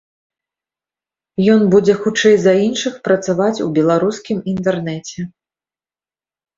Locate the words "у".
3.69-3.71